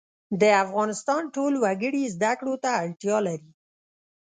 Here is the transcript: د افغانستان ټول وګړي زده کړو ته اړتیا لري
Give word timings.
د 0.41 0.43
افغانستان 0.63 1.21
ټول 1.35 1.53
وګړي 1.63 2.03
زده 2.15 2.31
کړو 2.39 2.55
ته 2.63 2.69
اړتیا 2.83 3.17
لري 3.27 3.51